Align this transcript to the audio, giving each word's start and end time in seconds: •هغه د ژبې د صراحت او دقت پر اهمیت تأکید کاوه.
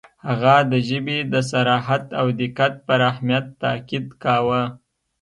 •هغه 0.27 0.55
د 0.71 0.73
ژبې 0.87 1.17
د 1.33 1.35
صراحت 1.51 2.03
او 2.19 2.27
دقت 2.39 2.73
پر 2.87 2.99
اهمیت 3.09 3.45
تأکید 3.63 4.05
کاوه. 4.23 4.61